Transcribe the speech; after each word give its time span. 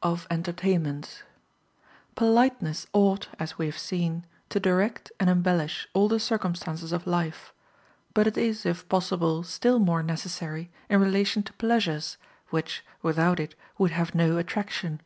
Of 0.00 0.28
Entertainments. 0.30 1.24
Politeness 2.14 2.86
ought, 2.92 3.26
as 3.40 3.58
we 3.58 3.66
have 3.66 3.76
seen, 3.76 4.24
to 4.48 4.60
direct 4.60 5.10
and 5.18 5.28
embellish 5.28 5.88
all 5.92 6.06
the 6.06 6.20
circumstances 6.20 6.92
of 6.92 7.04
life; 7.04 7.52
but 8.14 8.28
it 8.28 8.36
is, 8.38 8.64
if 8.64 8.88
possible, 8.88 9.42
still 9.42 9.80
more 9.80 10.04
necessary 10.04 10.70
in 10.88 11.00
relation 11.00 11.42
to 11.42 11.52
pleasures, 11.54 12.16
which, 12.50 12.84
without 13.02 13.40
it, 13.40 13.56
would 13.76 13.90
have 13.90 14.14
no 14.14 14.38
attraction. 14.38 15.00